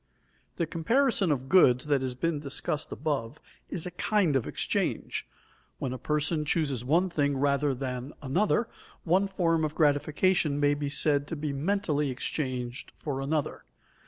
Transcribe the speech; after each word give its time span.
_The 0.55 0.65
comparison 0.65 1.31
of 1.31 1.47
goods 1.47 1.85
that 1.85 2.01
has 2.01 2.15
been 2.15 2.39
discussed 2.39 2.91
above 2.91 3.39
is 3.69 3.85
a 3.85 3.91
kind 3.91 4.35
of 4.35 4.47
exchange. 4.47 5.27
When 5.77 5.93
a 5.93 5.99
person 5.99 6.43
chooses 6.43 6.83
one 6.83 7.07
thing 7.07 7.37
rather 7.37 7.75
than 7.75 8.13
another, 8.19 8.67
one 9.03 9.27
form 9.27 9.63
of 9.63 9.75
gratification 9.75 10.59
may 10.59 10.73
be 10.73 10.89
said 10.89 11.27
to 11.27 11.35
be 11.35 11.53
mentally 11.53 12.09
exchanged 12.09 12.91
for 12.97 13.21
another. 13.21 13.63